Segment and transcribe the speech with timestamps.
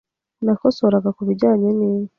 [0.45, 2.09] Nakosoraga ku bijyanye n’inka